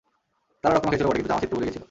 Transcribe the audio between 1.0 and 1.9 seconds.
বটে কিন্তু জামা ছিড়তে ভুলে গিয়েছিল।